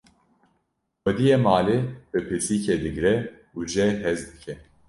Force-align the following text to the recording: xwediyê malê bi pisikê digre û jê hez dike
xwediyê 1.01 1.35
malê 1.45 1.77
bi 2.11 2.19
pisikê 2.27 2.75
digre 2.83 3.15
û 3.57 3.59
jê 3.73 3.87
hez 4.03 4.19
dike 4.29 4.53